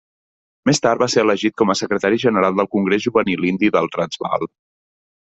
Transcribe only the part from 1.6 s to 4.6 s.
com a secretari general del Congrés Juvenil Indi del Transvaal.